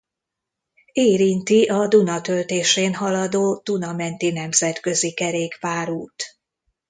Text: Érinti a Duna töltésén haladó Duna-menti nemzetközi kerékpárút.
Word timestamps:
Érinti 0.93 1.63
a 1.63 1.87
Duna 1.87 2.21
töltésén 2.21 2.93
haladó 2.95 3.61
Duna-menti 3.63 4.31
nemzetközi 4.31 5.13
kerékpárút. 5.13 6.23